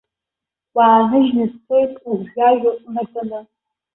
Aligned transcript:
Уааныжьны 0.75 1.45
дцоит 1.51 1.93
угәжәажәо 2.09 2.71
унартәаны. 2.85 3.39